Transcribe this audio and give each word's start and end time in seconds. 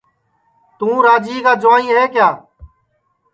تُوں 0.77 0.95
راجِئے 1.05 1.37
کا 1.45 1.53
جُوائیں 1.61 1.93
ہے 1.95 2.03
کِیا 2.13 2.27